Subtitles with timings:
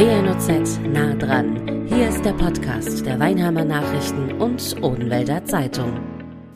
[0.00, 1.86] WNOZ nah dran.
[1.86, 6.00] Hier ist der Podcast der Weinheimer Nachrichten und Odenwälder Zeitung.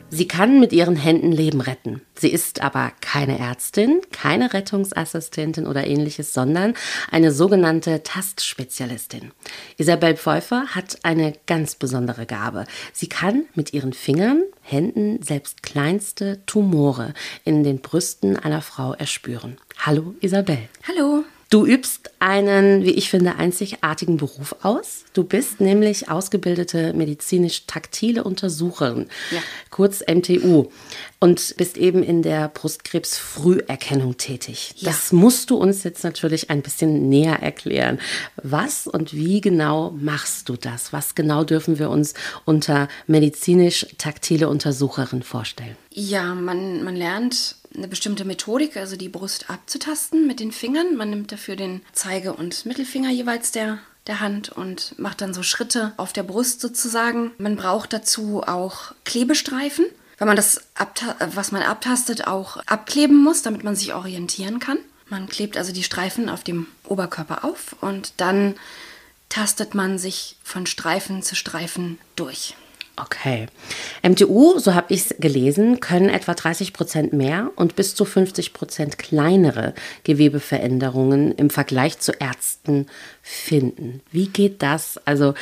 [0.09, 2.01] Sie kann mit ihren Händen Leben retten.
[2.15, 6.73] Sie ist aber keine Ärztin, keine Rettungsassistentin oder ähnliches, sondern
[7.11, 9.31] eine sogenannte Tastspezialistin.
[9.77, 12.65] Isabel Pfeuffer hat eine ganz besondere Gabe.
[12.93, 19.57] Sie kann mit ihren Fingern, Händen selbst kleinste Tumore in den Brüsten einer Frau erspüren.
[19.77, 20.67] Hallo Isabel.
[20.87, 21.25] Hallo.
[21.55, 25.05] Du übst einen, wie ich finde, einzigartigen Beruf aus.
[25.13, 29.39] Du bist nämlich ausgebildete medizinisch-taktile Untersucherin, ja.
[29.69, 30.67] kurz MTU,
[31.21, 34.73] und bist eben in der Brustkrebsfrüherkennung tätig.
[34.75, 34.89] Ja.
[34.89, 37.99] Das musst du uns jetzt natürlich ein bisschen näher erklären.
[38.43, 40.91] Was und wie genau machst du das?
[40.91, 45.77] Was genau dürfen wir uns unter medizinisch-taktile Untersucherin vorstellen?
[45.89, 50.95] Ja, man, man lernt eine bestimmte Methodik, also die Brust abzutasten mit den Fingern.
[50.95, 55.43] Man nimmt dafür den Zeige- und Mittelfinger jeweils der, der Hand und macht dann so
[55.43, 57.31] Schritte auf der Brust sozusagen.
[57.37, 59.85] Man braucht dazu auch Klebestreifen,
[60.17, 60.61] weil man das,
[61.19, 64.77] was man abtastet, auch abkleben muss, damit man sich orientieren kann.
[65.07, 68.55] Man klebt also die Streifen auf dem Oberkörper auf und dann
[69.29, 72.55] tastet man sich von Streifen zu Streifen durch.
[72.97, 73.47] Okay.
[74.03, 78.53] MTU, so habe ich es gelesen, können etwa 30 Prozent mehr und bis zu 50
[78.53, 82.87] Prozent kleinere Gewebeveränderungen im Vergleich zu Ärzten
[83.21, 84.01] finden.
[84.11, 84.97] Wie geht das?
[85.05, 85.33] Also,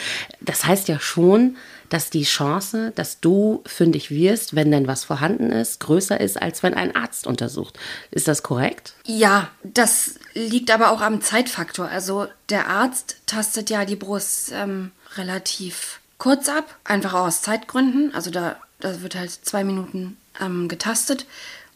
[0.42, 1.56] das heißt ja schon,
[1.90, 6.64] dass die Chance, dass du fündig wirst, wenn denn was vorhanden ist, größer ist, als
[6.64, 7.78] wenn ein Arzt untersucht.
[8.10, 8.96] Ist das korrekt?
[9.06, 11.88] Ja, das liegt aber auch am Zeitfaktor.
[11.88, 18.14] Also der Arzt tastet ja die Brust ähm, relativ kurz ab, einfach aus Zeitgründen.
[18.14, 21.26] Also da, da wird halt zwei Minuten ähm, getastet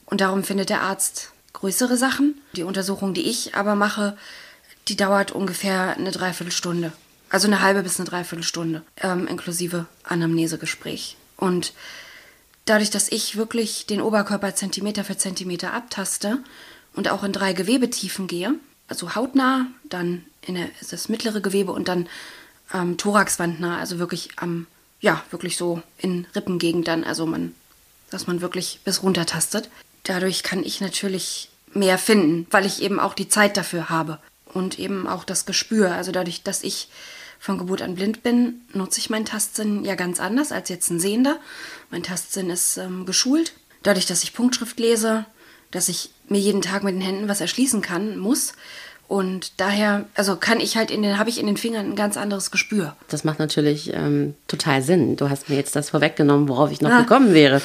[0.05, 2.39] und darum findet der Arzt größere Sachen.
[2.53, 4.17] Die Untersuchung, die ich aber mache,
[4.87, 6.93] die dauert ungefähr eine Dreiviertelstunde.
[7.29, 11.17] Also eine halbe bis eine Dreiviertelstunde, ähm, inklusive Anamnesegespräch.
[11.35, 11.73] Und
[12.65, 16.39] dadurch, dass ich wirklich den Oberkörper Zentimeter für Zentimeter abtaste
[16.93, 18.53] und auch in drei Gewebetiefen gehe,
[18.87, 22.07] also hautnah, dann in der, das mittlere Gewebe und dann
[22.73, 24.67] ähm, thoraxwandnah, also wirklich am,
[24.99, 27.53] ja, wirklich so in Rippengegend dann, also man,
[28.09, 29.69] dass man wirklich bis runter tastet.
[30.03, 34.79] Dadurch kann ich natürlich mehr finden, weil ich eben auch die Zeit dafür habe und
[34.79, 35.91] eben auch das Gespür.
[35.91, 36.89] Also dadurch, dass ich
[37.39, 40.99] von Geburt an blind bin, nutze ich meinen Tastsinn ja ganz anders als jetzt ein
[40.99, 41.39] Sehender.
[41.91, 43.53] Mein Tastsinn ist ähm, geschult.
[43.83, 45.25] Dadurch, dass ich Punktschrift lese,
[45.71, 48.53] dass ich mir jeden Tag mit den Händen was erschließen kann, muss,
[49.07, 52.17] und daher, also kann ich halt in den, habe ich in den Fingern ein ganz
[52.17, 52.95] anderes Gespür.
[53.07, 55.15] Das macht natürlich ähm, total Sinn.
[55.15, 57.01] Du hast mir jetzt das vorweggenommen, worauf ich noch ah.
[57.01, 57.61] gekommen wäre.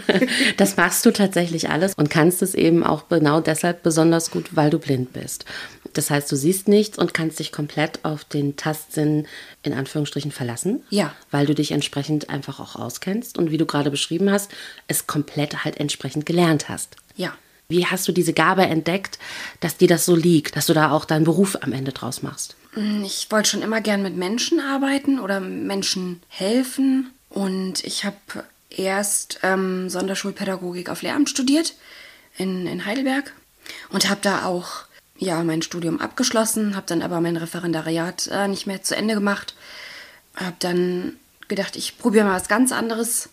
[0.56, 4.70] das machst du tatsächlich alles und kannst es eben auch genau deshalb besonders gut, weil
[4.70, 5.44] du blind bist.
[5.92, 9.26] Das heißt, du siehst nichts und kannst dich komplett auf den Tastsinn
[9.62, 10.82] in Anführungsstrichen verlassen.
[10.88, 11.12] Ja.
[11.30, 14.50] Weil du dich entsprechend einfach auch auskennst und wie du gerade beschrieben hast,
[14.86, 16.96] es komplett halt entsprechend gelernt hast.
[17.16, 17.34] Ja.
[17.70, 19.18] Wie hast du diese Gabe entdeckt,
[19.60, 22.56] dass dir das so liegt, dass du da auch deinen Beruf am Ende draus machst?
[22.74, 27.10] Mm, ich wollte schon immer gern mit Menschen arbeiten oder Menschen helfen.
[27.28, 28.16] Und ich habe
[28.70, 31.74] erst ähm, Sonderschulpädagogik auf Lehramt studiert
[32.38, 33.34] in, in Heidelberg
[33.90, 34.84] und habe da auch
[35.18, 39.54] ja, mein Studium abgeschlossen, habe dann aber mein Referendariat äh, nicht mehr zu Ende gemacht.
[40.36, 41.18] Habe dann
[41.48, 43.28] gedacht, ich probiere mal was ganz anderes,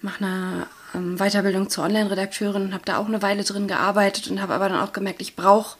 [0.00, 4.54] mache eine ähm, Weiterbildung zur Online-Redakteurin, habe da auch eine Weile drin gearbeitet und habe
[4.54, 5.78] aber dann auch gemerkt, ich brauche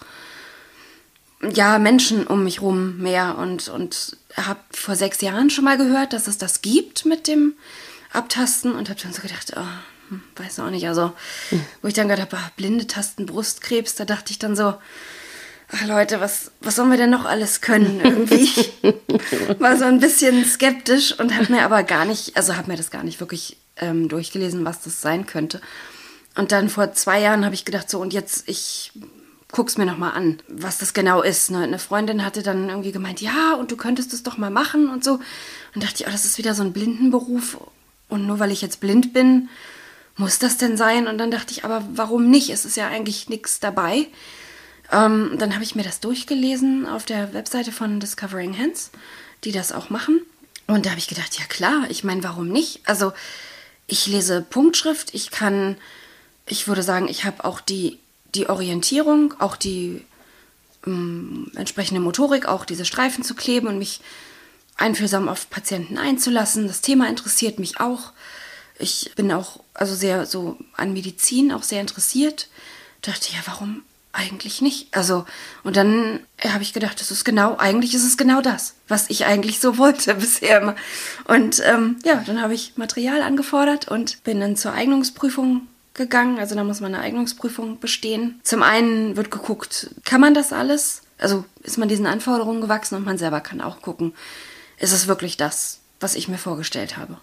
[1.53, 6.12] ja Menschen um mich rum mehr und, und habe vor sechs Jahren schon mal gehört,
[6.12, 7.54] dass es das gibt mit dem
[8.12, 11.12] Abtasten und habe dann so gedacht, oh, hm, weiß auch nicht, also
[11.82, 14.75] wo ich dann gedacht habe, blinde Tasten, Brustkrebs, da dachte ich dann so,
[15.72, 18.50] ach Leute, was, was sollen wir denn noch alles können irgendwie?
[19.59, 22.91] War so ein bisschen skeptisch und habe mir aber gar nicht, also habe mir das
[22.91, 25.61] gar nicht wirklich ähm, durchgelesen, was das sein könnte.
[26.37, 28.93] Und dann vor zwei Jahren habe ich gedacht, so und jetzt, ich
[29.53, 31.51] guck's mir nochmal an, was das genau ist.
[31.51, 31.63] Ne?
[31.63, 35.03] Eine Freundin hatte dann irgendwie gemeint, ja, und du könntest es doch mal machen und
[35.03, 35.21] so.
[35.75, 37.59] Und dachte ich, oh, das ist wieder so ein Blindenberuf.
[38.09, 39.49] Und nur weil ich jetzt blind bin,
[40.16, 41.07] muss das denn sein?
[41.07, 42.51] Und dann dachte ich, aber warum nicht?
[42.51, 44.09] Es ist ja eigentlich nichts dabei.
[44.93, 48.91] Ähm, dann habe ich mir das durchgelesen auf der Webseite von Discovering Hands,
[49.45, 50.21] die das auch machen.
[50.66, 52.81] Und da habe ich gedacht, ja klar, ich meine, warum nicht?
[52.87, 53.13] Also
[53.91, 55.77] ich lese Punktschrift, ich kann,
[56.47, 57.98] ich würde sagen, ich habe auch die,
[58.34, 60.04] die Orientierung, auch die
[60.87, 64.01] ähm, entsprechende Motorik, auch diese Streifen zu kleben und mich
[64.77, 66.69] einfühlsam auf Patienten einzulassen.
[66.69, 68.13] Das Thema interessiert mich auch.
[68.78, 72.48] Ich bin auch also sehr so an Medizin auch sehr interessiert.
[73.03, 74.89] Dachte ja, warum eigentlich nicht.
[74.97, 75.24] Also,
[75.62, 79.27] und dann habe ich gedacht, das ist genau, eigentlich ist es genau das, was ich
[79.27, 80.77] eigentlich so wollte bisher immer.
[81.27, 86.39] Und ähm, ja, dann habe ich Material angefordert und bin dann zur Eignungsprüfung gegangen.
[86.39, 88.41] Also da muss man eine Eignungsprüfung bestehen.
[88.42, 91.03] Zum einen wird geguckt, kann man das alles?
[91.18, 94.15] Also ist man diesen Anforderungen gewachsen und man selber kann auch gucken,
[94.78, 97.18] ist es wirklich das, was ich mir vorgestellt habe.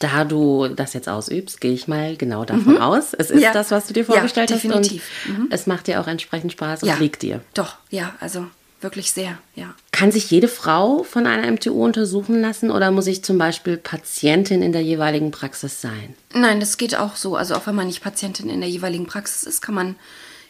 [0.00, 2.82] Da du das jetzt ausübst, gehe ich mal genau davon mhm.
[2.82, 3.14] aus.
[3.14, 3.52] Es ist ja.
[3.52, 5.02] das, was du dir vorgestellt ja, definitiv.
[5.02, 5.30] hast.
[5.30, 5.48] Und mhm.
[5.50, 6.96] es macht dir auch entsprechend Spaß und ja.
[6.96, 7.40] liegt dir.
[7.54, 8.46] Doch, ja, also
[8.80, 9.74] wirklich sehr, ja.
[9.90, 14.62] Kann sich jede Frau von einer MTU untersuchen lassen oder muss ich zum Beispiel Patientin
[14.62, 16.14] in der jeweiligen Praxis sein?
[16.32, 17.36] Nein, das geht auch so.
[17.36, 19.96] Also auch wenn man nicht Patientin in der jeweiligen Praxis ist, kann man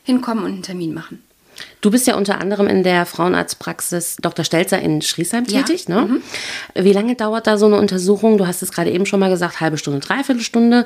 [0.03, 1.23] hinkommen und einen Termin machen.
[1.81, 4.45] Du bist ja unter anderem in der Frauenarztpraxis Dr.
[4.45, 5.63] Stelzer in Schriesheim ja.
[5.63, 5.89] tätig.
[5.89, 6.03] Ne?
[6.03, 6.23] Mhm.
[6.75, 8.37] Wie lange dauert da so eine Untersuchung?
[8.37, 10.85] Du hast es gerade eben schon mal gesagt, halbe Stunde, dreiviertel Stunde.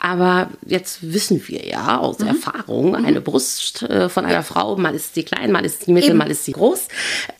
[0.00, 2.28] Aber jetzt wissen wir ja aus mhm.
[2.28, 3.04] Erfahrung, mhm.
[3.04, 6.18] eine Brust äh, von einer Frau, mal ist sie klein, mal ist sie mittel, eben.
[6.18, 6.88] mal ist sie groß.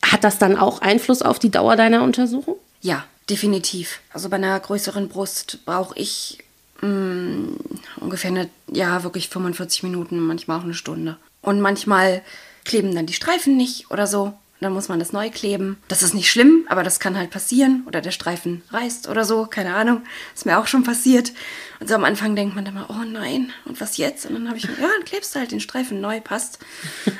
[0.02, 2.56] Hat das dann auch Einfluss auf die Dauer deiner Untersuchung?
[2.80, 4.00] Ja, definitiv.
[4.12, 6.38] Also bei einer größeren Brust brauche ich
[6.82, 7.56] mh, mm,
[8.00, 11.16] ungefähr eine, ja, wirklich 45 Minuten, manchmal auch eine Stunde.
[11.40, 12.22] Und manchmal
[12.64, 14.34] kleben dann die Streifen nicht oder so.
[14.60, 15.76] Dann muss man das neu kleben.
[15.88, 17.82] Das ist nicht schlimm, aber das kann halt passieren.
[17.88, 20.02] Oder der Streifen reißt oder so, keine Ahnung.
[20.36, 21.32] Ist mir auch schon passiert.
[21.80, 24.24] Und so am Anfang denkt man dann mal, oh nein, und was jetzt?
[24.26, 26.58] Und dann habe ich, ja, dann klebst du halt den Streifen neu, passt.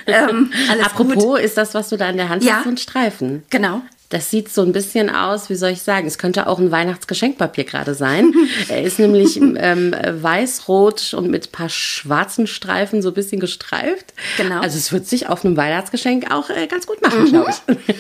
[0.05, 0.53] Ähm,
[0.83, 1.39] Apropos, gut.
[1.39, 3.45] ist das, was du da in der Hand ja, hast, so ein Streifen?
[3.51, 3.83] Genau.
[4.13, 7.65] Das sieht so ein bisschen aus, wie soll ich sagen, es könnte auch ein Weihnachtsgeschenkpapier
[7.65, 8.35] gerade sein.
[8.69, 14.13] er ist nämlich ähm, weiß-rot und mit ein paar schwarzen Streifen so ein bisschen gestreift.
[14.37, 14.61] Genau.
[14.61, 17.29] Also es wird sich auf einem Weihnachtsgeschenk auch äh, ganz gut machen, mhm.
[17.29, 17.53] glaube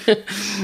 [0.06, 0.16] ich.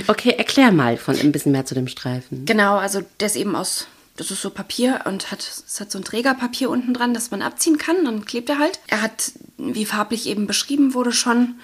[0.09, 2.45] okay, erklär mal von ein bisschen mehr zu dem Streifen.
[2.45, 3.87] Genau, also der ist eben aus
[4.19, 7.41] das ist so Papier und hat, es hat so ein Trägerpapier unten dran, das man
[7.41, 8.05] abziehen kann.
[8.05, 8.81] Dann klebt er halt.
[8.89, 11.55] Er hat, wie farblich eben beschrieben wurde, schon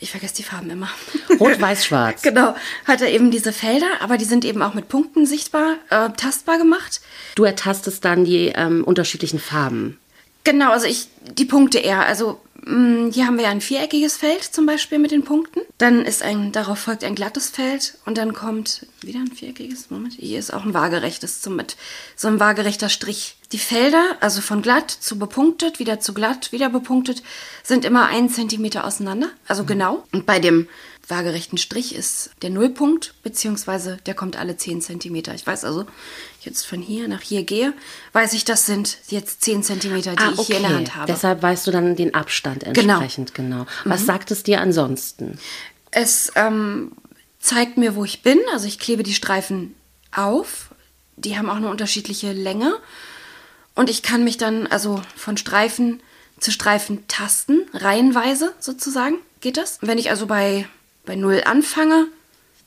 [0.00, 0.88] ich vergesse die Farben immer.
[1.40, 2.22] Rot, Weiß, Schwarz.
[2.22, 2.54] genau.
[2.84, 6.58] Hat er eben diese Felder, aber die sind eben auch mit Punkten sichtbar, äh, tastbar
[6.58, 7.00] gemacht.
[7.34, 9.98] Du ertastest dann die ähm, unterschiedlichen Farben.
[10.44, 12.06] Genau, also ich die Punkte eher.
[12.06, 15.60] Also hier haben wir ja ein viereckiges Feld zum Beispiel mit den Punkten.
[15.78, 19.90] Dann ist ein, darauf folgt ein glattes Feld und dann kommt wieder ein viereckiges.
[19.90, 21.76] Moment, hier ist auch ein waagerechtes zum mit
[22.14, 23.36] so ein waagerechter Strich.
[23.52, 27.22] Die Felder, also von glatt zu bepunktet, wieder zu glatt, wieder bepunktet,
[27.62, 29.66] sind immer einen Zentimeter auseinander, also mhm.
[29.68, 30.04] genau.
[30.12, 30.68] Und bei dem
[31.08, 35.16] waagerechten Strich ist der Nullpunkt, beziehungsweise der kommt alle 10 cm.
[35.34, 35.86] Ich weiß also,
[36.42, 37.72] jetzt von hier nach hier gehe,
[38.12, 40.34] weiß ich, das sind jetzt 10 cm, die ah, okay.
[40.40, 41.10] ich hier in der Hand habe.
[41.10, 42.94] Deshalb weißt du dann den Abstand genau.
[42.94, 43.64] entsprechend genau.
[43.64, 43.66] genau.
[43.84, 44.06] Was mhm.
[44.06, 45.38] sagt es dir ansonsten?
[45.90, 46.92] Es ähm,
[47.40, 48.38] zeigt mir, wo ich bin.
[48.52, 49.74] Also ich klebe die Streifen
[50.12, 50.68] auf.
[51.16, 52.76] Die haben auch eine unterschiedliche Länge.
[53.74, 56.00] Und ich kann mich dann also von Streifen
[56.40, 59.16] zu Streifen tasten, reihenweise sozusagen.
[59.40, 59.78] Geht das?
[59.80, 60.66] Wenn ich also bei
[61.08, 62.06] bei 0 anfange,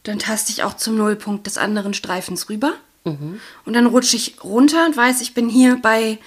[0.03, 2.73] dann taste ich auch zum Nullpunkt des anderen Streifens rüber.
[3.03, 3.39] Mhm.
[3.65, 6.17] Und dann rutsche ich runter und weiß, ich bin hier bei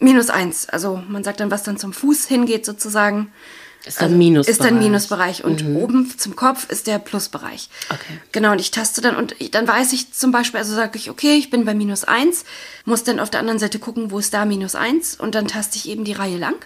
[0.00, 0.68] minus 1.
[0.68, 3.32] Also man sagt dann, was dann zum Fuß hingeht sozusagen.
[3.86, 4.58] Ist dann also, Minusbereich.
[4.58, 5.44] Ist dann Minusbereich.
[5.44, 5.76] Und mhm.
[5.76, 7.70] oben zum Kopf ist der Plusbereich.
[7.88, 8.18] Okay.
[8.32, 11.36] Genau, und ich taste dann und dann weiß ich zum Beispiel, also sage ich, okay,
[11.36, 12.44] ich bin bei minus 1,
[12.84, 15.76] muss dann auf der anderen Seite gucken, wo ist da minus 1 und dann taste
[15.76, 16.56] ich eben die Reihe lang.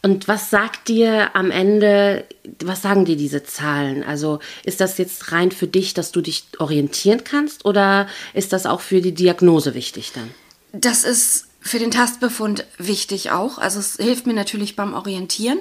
[0.00, 2.24] Und was sagt dir am Ende,
[2.62, 4.04] was sagen dir diese Zahlen?
[4.04, 8.64] Also ist das jetzt rein für dich, dass du dich orientieren kannst oder ist das
[8.64, 10.30] auch für die Diagnose wichtig dann?
[10.72, 13.58] Das ist für den Tastbefund wichtig auch.
[13.58, 15.58] Also es hilft mir natürlich beim Orientieren.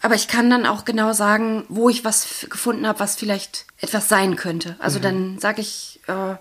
[0.00, 4.08] Aber ich kann dann auch genau sagen, wo ich was gefunden habe, was vielleicht etwas
[4.08, 4.74] sein könnte.
[4.80, 5.02] Also mhm.
[5.02, 6.34] dann sage ich äh,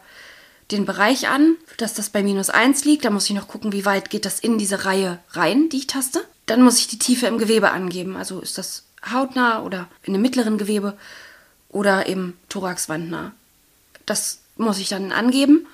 [0.72, 3.06] den Bereich an, dass das bei minus 1 liegt.
[3.06, 5.88] Da muss ich noch gucken, wie weit geht das in diese Reihe rein, die ich
[5.88, 6.26] taste.
[6.52, 8.18] Dann muss ich die Tiefe im Gewebe angeben.
[8.18, 10.98] Also ist das hautnah oder in dem mittleren Gewebe
[11.70, 13.32] oder eben thoraxwandnah.
[14.06, 15.66] Das muss ich dann angeben.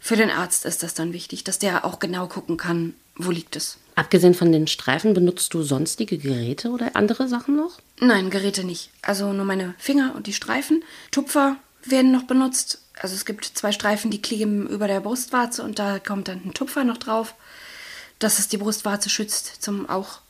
[0.00, 3.54] Für den Arzt ist das dann wichtig, dass der auch genau gucken kann, wo liegt
[3.54, 3.76] es.
[3.96, 7.80] Abgesehen von den Streifen, benutzt du sonstige Geräte oder andere Sachen noch?
[8.00, 8.88] Nein, Geräte nicht.
[9.02, 10.82] Also nur meine Finger und die Streifen.
[11.10, 12.80] Tupfer werden noch benutzt.
[12.98, 16.54] Also es gibt zwei Streifen, die kleben über der Brustwarze und da kommt dann ein
[16.54, 17.34] Tupfer noch drauf
[18.24, 20.20] dass es die Brustwarze schützt zum auch.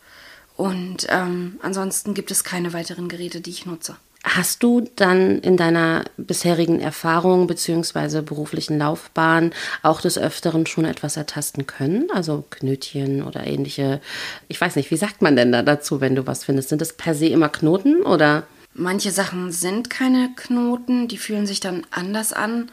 [0.56, 3.96] Und ähm, ansonsten gibt es keine weiteren Geräte, die ich nutze.
[4.24, 8.22] Hast du dann in deiner bisherigen Erfahrung bzw.
[8.22, 12.08] beruflichen Laufbahn auch des Öfteren schon etwas ertasten können?
[12.10, 14.00] Also Knötchen oder ähnliche,
[14.48, 16.70] ich weiß nicht, wie sagt man denn da dazu, wenn du was findest?
[16.70, 18.44] Sind das per se immer Knoten oder?
[18.72, 22.70] Manche Sachen sind keine Knoten, die fühlen sich dann anders an.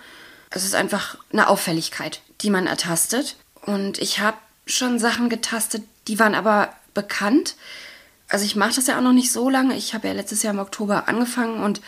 [0.49, 3.35] Es ist einfach eine Auffälligkeit, die man ertastet.
[3.65, 4.37] Und ich habe
[4.71, 7.55] schon Sachen getastet, die waren aber bekannt.
[8.29, 9.75] also ich mache das ja auch noch nicht so lange.
[9.75, 11.81] Ich habe ja letztes Jahr im Oktober angefangen und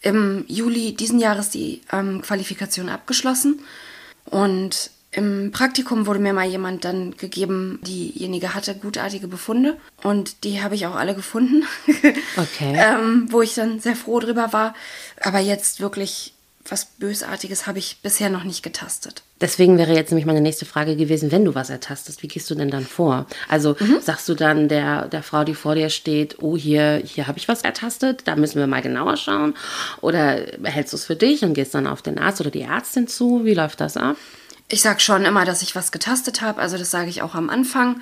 [0.00, 3.60] im Juli diesen Jahres die ähm, Qualifikation abgeschlossen.
[4.24, 10.62] Und im Praktikum wurde mir mal jemand dann gegeben, diejenige hatte gutartige Befunde und die
[10.62, 11.64] habe ich auch alle gefunden.
[12.36, 12.74] Okay.
[12.76, 14.74] ähm, wo ich dann sehr froh drüber war.
[15.20, 16.32] Aber jetzt wirklich
[16.68, 19.22] was Bösartiges habe ich bisher noch nicht getastet.
[19.40, 22.54] Deswegen wäre jetzt nämlich meine nächste Frage gewesen, wenn du was ertastest, wie gehst du
[22.54, 23.26] denn dann vor?
[23.48, 24.00] Also mhm.
[24.00, 27.48] sagst du dann der, der Frau, die vor dir steht, oh, hier, hier habe ich
[27.48, 29.54] was ertastet, da müssen wir mal genauer schauen?
[30.00, 33.08] Oder behältst du es für dich und gehst dann auf den Arzt oder die Ärztin
[33.08, 33.44] zu?
[33.44, 34.16] Wie läuft das ab?
[34.68, 37.50] Ich sage schon immer, dass ich was getastet habe, also das sage ich auch am
[37.50, 38.00] Anfang.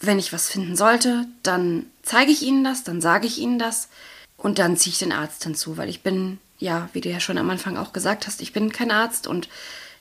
[0.00, 3.90] Wenn ich was finden sollte, dann zeige ich Ihnen das, dann sage ich Ihnen das
[4.38, 7.38] und dann ziehe ich den Arzt hinzu, weil ich bin ja, wie du ja schon
[7.38, 9.48] am Anfang auch gesagt hast, ich bin kein Arzt und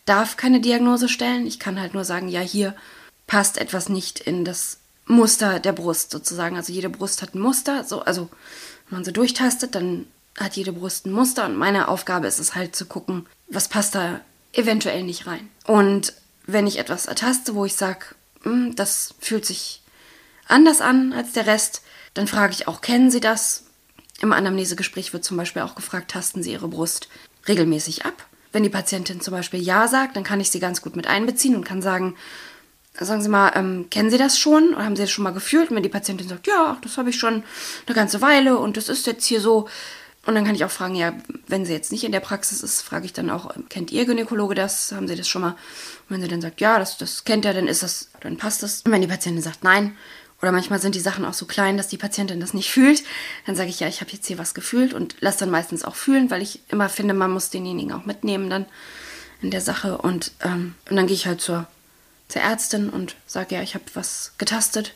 [0.05, 1.47] darf keine Diagnose stellen.
[1.47, 2.75] Ich kann halt nur sagen, ja, hier
[3.27, 6.55] passt etwas nicht in das Muster der Brust sozusagen.
[6.55, 7.83] Also jede Brust hat ein Muster.
[7.83, 8.29] So, also
[8.89, 10.05] wenn man so durchtastet, dann
[10.37, 13.95] hat jede Brust ein Muster und meine Aufgabe ist es halt zu gucken, was passt
[13.95, 14.21] da
[14.53, 15.49] eventuell nicht rein.
[15.65, 16.13] Und
[16.45, 18.05] wenn ich etwas ertaste, wo ich sage,
[18.43, 19.81] hm, das fühlt sich
[20.47, 21.81] anders an als der Rest,
[22.13, 23.65] dann frage ich auch, kennen Sie das?
[24.21, 27.07] Im Anamnesegespräch wird zum Beispiel auch gefragt, tasten Sie Ihre Brust
[27.47, 28.25] regelmäßig ab?
[28.51, 31.55] Wenn die Patientin zum Beispiel Ja sagt, dann kann ich sie ganz gut mit einbeziehen
[31.55, 32.15] und kann sagen,
[32.99, 35.69] sagen Sie mal, ähm, kennen Sie das schon oder haben Sie das schon mal gefühlt?
[35.69, 37.43] Und wenn die Patientin sagt, ja, das habe ich schon
[37.85, 39.67] eine ganze Weile und das ist jetzt hier so.
[40.25, 41.13] Und dann kann ich auch fragen, ja,
[41.47, 44.53] wenn sie jetzt nicht in der Praxis ist, frage ich dann auch, kennt Ihr Gynäkologe
[44.53, 44.91] das?
[44.91, 45.51] Haben Sie das schon mal?
[45.51, 45.57] Und
[46.09, 48.81] wenn sie dann sagt, ja, das, das kennt er, dann ist das, dann passt das.
[48.81, 49.95] Und wenn die Patientin sagt, nein,
[50.41, 53.03] oder manchmal sind die Sachen auch so klein, dass die Patientin das nicht fühlt.
[53.45, 55.95] Dann sage ich, ja, ich habe jetzt hier was gefühlt und lasse dann meistens auch
[55.95, 58.65] fühlen, weil ich immer finde, man muss denjenigen auch mitnehmen dann
[59.41, 59.97] in der Sache.
[59.97, 61.67] Und, ähm, und dann gehe ich halt zur,
[62.29, 64.93] zur Ärztin und sage, ja, ich habe was getastet.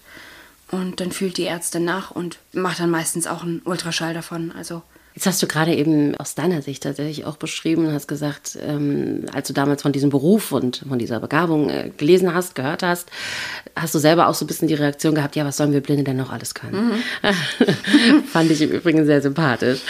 [0.72, 4.52] Und dann fühlt die Ärztin nach und macht dann meistens auch einen Ultraschall davon.
[4.52, 4.82] Also
[5.15, 9.48] Jetzt hast du gerade eben aus deiner Sicht tatsächlich auch beschrieben, hast gesagt, ähm, als
[9.48, 13.10] du damals von diesem Beruf und von dieser Begabung äh, gelesen hast, gehört hast,
[13.75, 16.03] hast du selber auch so ein bisschen die Reaktion gehabt, ja, was sollen wir Blinde
[16.03, 16.93] denn noch alles können?
[17.22, 18.24] Mhm.
[18.25, 19.82] Fand ich im Übrigen sehr sympathisch.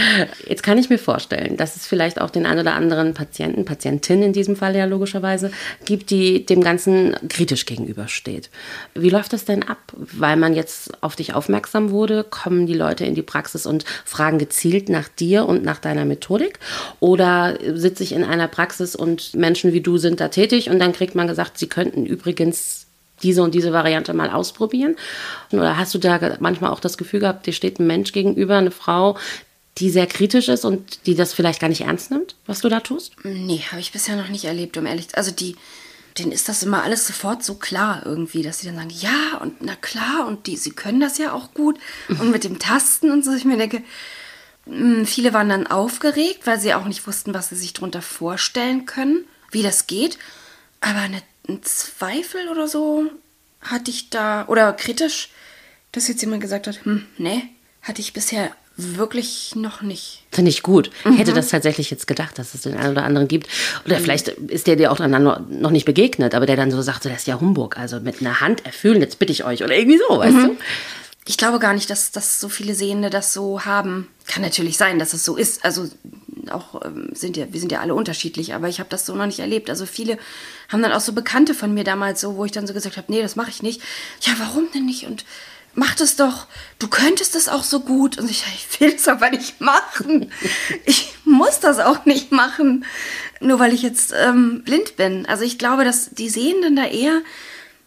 [0.46, 4.24] Jetzt kann ich mir vorstellen, dass es vielleicht auch den einen oder anderen Patienten, Patientin
[4.24, 5.52] in diesem Fall ja logischerweise,
[5.86, 8.50] gibt, die dem Ganzen kritisch gegenübersteht.
[8.94, 9.94] Wie läuft das denn ab?
[9.96, 14.38] Weil man jetzt auf dich aufmerksam wurde, kommen die Leute in die Praxis und fragen
[14.38, 16.60] gezielt nach dir und nach deiner Methodik?
[17.00, 20.94] Oder sitze ich in einer Praxis und Menschen wie du sind da tätig und dann
[20.94, 22.88] kriegt man gesagt, sie könnten übrigens
[23.22, 24.96] diese und diese Variante mal ausprobieren?
[25.52, 28.72] Oder hast du da manchmal auch das Gefühl gehabt, dir steht ein Mensch gegenüber, eine
[28.72, 29.18] Frau,
[29.78, 32.80] die sehr kritisch ist und die das vielleicht gar nicht ernst nimmt, was du da
[32.80, 33.14] tust?
[33.24, 35.56] Nee, habe ich bisher noch nicht erlebt, um ehrlich zu Also die,
[36.20, 39.62] denen ist das immer alles sofort so klar irgendwie, dass sie dann sagen, ja und
[39.62, 43.26] na klar und die, sie können das ja auch gut und mit dem Tasten und
[43.26, 43.34] so.
[43.34, 43.82] Ich mir denke,
[44.66, 49.26] viele waren dann aufgeregt, weil sie auch nicht wussten, was sie sich darunter vorstellen können,
[49.52, 50.18] wie das geht.
[50.80, 53.10] Aber eine, einen Zweifel oder so
[53.62, 55.30] hatte ich da, oder kritisch,
[55.92, 57.44] dass jetzt jemand gesagt hat, hm, nee,
[57.82, 60.24] hatte ich bisher wirklich noch nicht.
[60.32, 60.90] Finde ich gut.
[61.00, 61.18] Ich mhm.
[61.18, 63.48] hätte das tatsächlich jetzt gedacht, dass es den einen oder anderen gibt.
[63.86, 64.04] Oder mhm.
[64.04, 67.10] vielleicht ist der dir auch dann noch nicht begegnet, aber der dann so sagt, so,
[67.10, 67.78] das ist ja Humbug.
[67.78, 69.64] Also mit einer Hand erfüllen, jetzt bitte ich euch.
[69.64, 70.48] Oder irgendwie so, weißt mhm.
[70.48, 70.56] du?
[71.26, 74.10] Ich glaube gar nicht, dass, dass so viele Sehende das so haben.
[74.28, 75.64] Kann natürlich sein, dass es so ist.
[75.64, 75.90] Also
[76.52, 79.26] auch ähm, sind ja, wir sind ja alle unterschiedlich, aber ich habe das so noch
[79.26, 79.70] nicht erlebt.
[79.70, 80.18] Also viele
[80.70, 83.12] haben dann auch so Bekannte von mir damals so, wo ich dann so gesagt habe,
[83.12, 83.82] nee, das mache ich nicht.
[84.22, 85.06] Ja, warum denn nicht?
[85.06, 85.24] Und
[85.76, 86.48] mach das doch.
[86.80, 88.18] Du könntest das auch so gut.
[88.18, 90.32] Und ich, ich will es aber nicht machen.
[90.86, 92.86] Ich muss das auch nicht machen,
[93.40, 95.26] nur weil ich jetzt ähm, blind bin.
[95.26, 97.22] Also ich glaube, dass die Sehenden da eher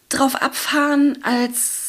[0.09, 1.86] drauf abfahren als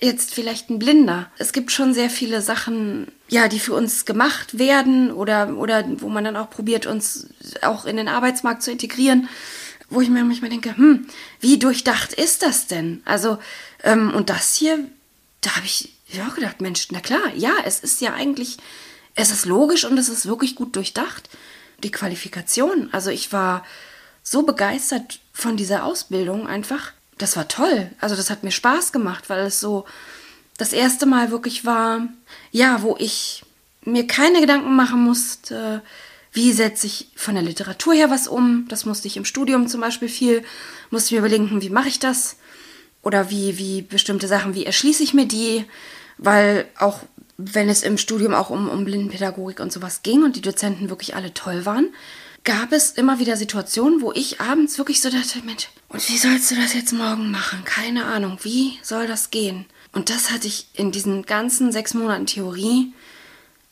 [0.00, 1.30] jetzt vielleicht ein Blinder.
[1.38, 6.08] Es gibt schon sehr viele Sachen, ja, die für uns gemacht werden oder, oder wo
[6.08, 7.28] man dann auch probiert, uns
[7.62, 9.28] auch in den Arbeitsmarkt zu integrieren,
[9.88, 11.06] wo ich mir manchmal denke, hm,
[11.40, 13.02] wie durchdacht ist das denn?
[13.04, 13.38] Also,
[13.84, 14.78] ähm, und das hier,
[15.40, 18.58] da habe ich ja auch gedacht, Mensch, na klar, ja, es ist ja eigentlich,
[19.14, 21.30] es ist logisch und es ist wirklich gut durchdacht.
[21.82, 23.64] Die Qualifikation, also ich war
[24.22, 27.90] so begeistert von dieser Ausbildung einfach das war toll.
[28.00, 29.84] Also das hat mir Spaß gemacht, weil es so
[30.58, 32.08] das erste Mal wirklich war,
[32.50, 33.44] ja, wo ich
[33.82, 35.82] mir keine Gedanken machen musste,
[36.32, 38.66] wie setze ich von der Literatur her was um.
[38.68, 40.42] Das musste ich im Studium zum Beispiel viel,
[40.90, 42.36] musste mir überlegen, wie mache ich das?
[43.02, 45.64] Oder wie, wie bestimmte Sachen, wie erschließe ich mir die?
[46.18, 47.00] Weil auch
[47.38, 51.14] wenn es im Studium auch um, um Blindenpädagogik und sowas ging und die Dozenten wirklich
[51.14, 51.88] alle toll waren,
[52.46, 56.50] gab es immer wieder Situationen, wo ich abends wirklich so dachte, Mensch, und wie sollst
[56.50, 57.64] du das jetzt morgen machen?
[57.64, 59.66] Keine Ahnung, wie soll das gehen?
[59.92, 62.92] Und das hatte ich in diesen ganzen sechs Monaten Theorie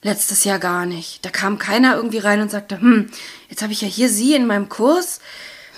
[0.02, 1.24] letztes Jahr gar nicht.
[1.24, 3.10] Da kam keiner irgendwie rein und sagte, hm,
[3.48, 5.20] jetzt habe ich ja hier Sie in meinem Kurs.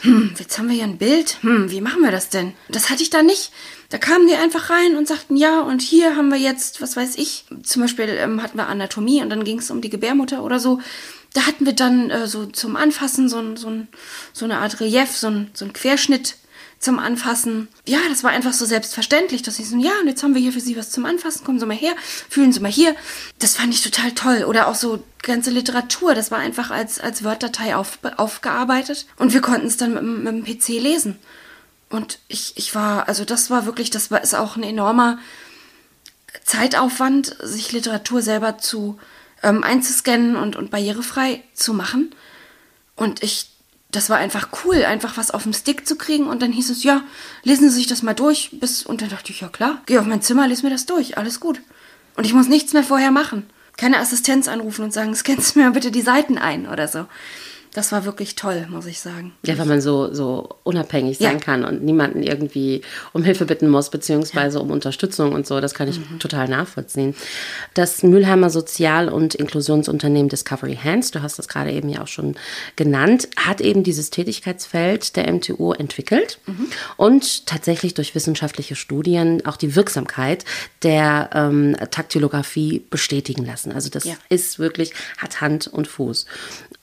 [0.00, 1.38] Hm, jetzt haben wir hier ein Bild.
[1.42, 2.54] Hm, wie machen wir das denn?
[2.68, 3.52] Das hatte ich da nicht.
[3.88, 7.16] Da kamen die einfach rein und sagten, ja, und hier haben wir jetzt, was weiß
[7.16, 10.58] ich, zum Beispiel ähm, hatten wir Anatomie und dann ging es um die Gebärmutter oder
[10.58, 10.80] so.
[11.36, 13.70] Da hatten wir dann äh, so zum Anfassen so, so,
[14.32, 16.36] so eine Art Relief, so ein, so ein Querschnitt
[16.78, 17.68] zum Anfassen.
[17.84, 20.54] Ja, das war einfach so selbstverständlich, dass sie so, ja, und jetzt haben wir hier
[20.54, 21.92] für Sie was zum Anfassen, kommen Sie mal her,
[22.30, 22.96] fühlen Sie mal hier.
[23.38, 24.44] Das fand ich total toll.
[24.44, 29.42] Oder auch so ganze Literatur, das war einfach als, als Word-Datei auf, aufgearbeitet und wir
[29.42, 31.18] konnten es dann mit, mit dem PC lesen.
[31.90, 35.18] Und ich, ich war, also das war wirklich, das war, ist auch ein enormer
[36.44, 38.98] Zeitaufwand, sich Literatur selber zu
[39.46, 42.14] ähm, einzuscannen und, und barrierefrei zu machen.
[42.96, 43.50] Und ich
[43.92, 46.82] das war einfach cool, einfach was auf dem Stick zu kriegen und dann hieß es,
[46.82, 47.02] ja,
[47.44, 50.04] lesen Sie sich das mal durch, bis, und dann dachte ich, ja klar, geh auf
[50.04, 51.62] mein Zimmer, lese mir das durch, alles gut.
[52.14, 53.48] Und ich muss nichts mehr vorher machen.
[53.78, 57.06] Keine Assistenz anrufen und sagen, scannst mir bitte die Seiten ein oder so
[57.76, 59.34] das war wirklich toll, muss ich sagen.
[59.44, 61.38] Ja, weil man so, so unabhängig sein ja.
[61.38, 62.80] kann und niemanden irgendwie
[63.12, 64.64] um Hilfe bitten muss, beziehungsweise ja.
[64.64, 65.60] um Unterstützung und so.
[65.60, 66.18] Das kann ich mhm.
[66.18, 67.14] total nachvollziehen.
[67.74, 72.36] Das Mülheimer Sozial- und Inklusionsunternehmen Discovery Hands, du hast das gerade eben ja auch schon
[72.76, 76.68] genannt, hat eben dieses Tätigkeitsfeld der MTU entwickelt mhm.
[76.96, 80.46] und tatsächlich durch wissenschaftliche Studien auch die Wirksamkeit
[80.82, 83.72] der ähm, Taktilographie bestätigen lassen.
[83.72, 84.14] Also das ja.
[84.30, 86.24] ist wirklich, hat Hand und Fuß.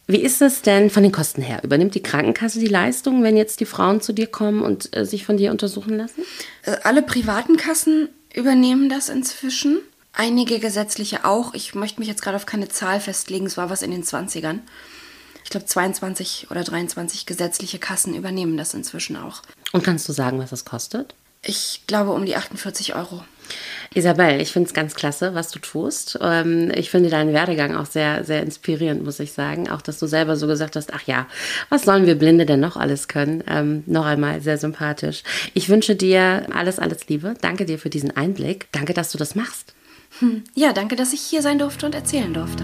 [0.06, 1.64] Wie ist es denn von den Kosten her?
[1.64, 5.26] Übernimmt die Krankenkasse die Leistung, wenn jetzt die Frauen zu dir kommen und äh, sich
[5.26, 6.24] von dir untersuchen lassen?
[6.64, 9.80] Äh, alle privaten Kassen übernehmen das inzwischen.
[10.12, 11.54] Einige gesetzliche auch.
[11.54, 13.46] Ich möchte mich jetzt gerade auf keine Zahl festlegen.
[13.46, 14.60] Es war was in den 20ern.
[15.44, 19.42] Ich glaube, 22 oder 23 gesetzliche Kassen übernehmen das inzwischen auch.
[19.72, 21.16] Und kannst du sagen, was das kostet?
[21.42, 23.24] Ich glaube um die 48 Euro.
[23.94, 26.18] Isabel, ich finde es ganz klasse, was du tust.
[26.22, 29.70] Ähm, ich finde deinen Werdegang auch sehr, sehr inspirierend, muss ich sagen.
[29.70, 31.28] Auch, dass du selber so gesagt hast, ach ja,
[31.70, 33.44] was sollen wir Blinde denn noch alles können?
[33.48, 35.24] Ähm, noch einmal sehr sympathisch.
[35.54, 37.36] Ich wünsche dir alles, alles Liebe.
[37.42, 38.68] Danke dir für diesen Einblick.
[38.72, 39.74] Danke, dass du das machst.
[40.20, 40.44] Hm.
[40.56, 42.64] Ja, danke, dass ich hier sein durfte und erzählen durfte.